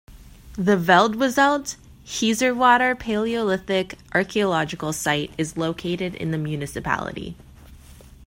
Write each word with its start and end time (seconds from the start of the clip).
The 0.57 0.77
Veldwezelt-Hezerwater 0.77 2.95
Palaeolithic 2.95 3.99
archaeological 4.15 4.93
site 4.93 5.31
is 5.37 5.57
located 5.57 6.15
in 6.15 6.31
the 6.31 6.39
municipality. 6.39 7.35